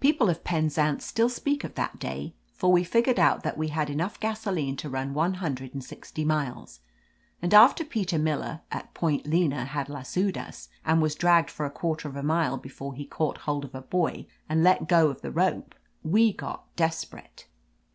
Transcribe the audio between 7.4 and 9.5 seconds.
and after Peter Miller, at Point